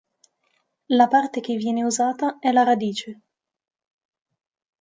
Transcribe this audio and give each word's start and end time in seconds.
La 0.87 1.07
parte 1.09 1.41
che 1.41 1.57
viene 1.57 1.83
usata 1.83 2.39
è 2.39 2.51
la 2.51 2.63
radice. 2.63 3.21